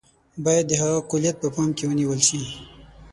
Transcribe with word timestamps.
باید 0.43 0.65
د 0.69 0.73
هغه 0.81 0.99
کُلیت 1.09 1.35
په 1.39 1.47
پام 1.55 1.69
کې 1.77 1.83
ونیول 1.89 2.19
شي. 2.27 2.41